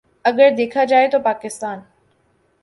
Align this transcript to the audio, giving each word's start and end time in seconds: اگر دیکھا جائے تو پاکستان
اگر 0.25 0.49
دیکھا 0.57 0.83
جائے 0.83 1.07
تو 1.07 1.19
پاکستان 1.19 1.79